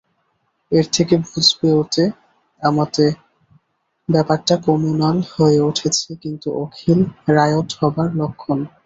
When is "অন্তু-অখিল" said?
6.21-6.99